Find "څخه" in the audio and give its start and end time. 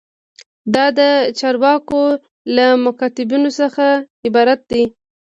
3.59-3.85